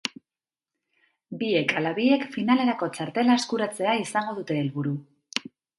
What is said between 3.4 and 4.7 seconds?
eskuratzea izango dute